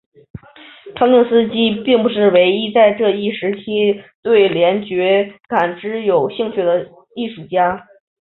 [0.95, 7.85] 康定斯基并不是唯一在这一时期对联觉感知有兴趣的艺术家。